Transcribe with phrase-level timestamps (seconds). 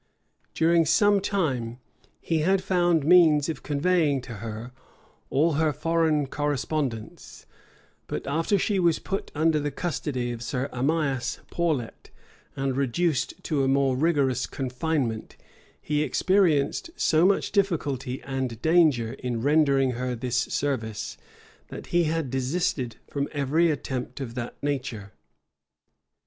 [0.55, 1.77] During some time,
[2.19, 4.71] he had found means of conveying to her
[5.29, 7.45] all her foreign correspondence;
[8.07, 12.09] but after she was put under the custody of Sir Amias Paulet,
[12.55, 15.37] and reduced to a more rigorous confinement,
[15.79, 21.15] he experienced so much difficulty and danger in rendering her this service,
[21.67, 25.11] that he had desisted from every attempt of that nature.